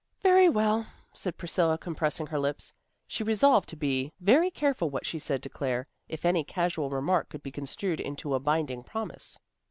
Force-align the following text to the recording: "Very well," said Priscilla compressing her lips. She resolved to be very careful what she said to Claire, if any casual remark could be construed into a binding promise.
"Very 0.23 0.49
well," 0.49 0.87
said 1.13 1.37
Priscilla 1.37 1.77
compressing 1.77 2.25
her 2.25 2.39
lips. 2.39 2.73
She 3.05 3.23
resolved 3.23 3.69
to 3.69 3.75
be 3.75 4.11
very 4.19 4.49
careful 4.49 4.89
what 4.89 5.05
she 5.05 5.19
said 5.19 5.43
to 5.43 5.49
Claire, 5.49 5.85
if 6.07 6.25
any 6.25 6.43
casual 6.43 6.89
remark 6.89 7.29
could 7.29 7.43
be 7.43 7.51
construed 7.51 7.99
into 7.99 8.33
a 8.33 8.39
binding 8.39 8.81
promise. 8.81 9.37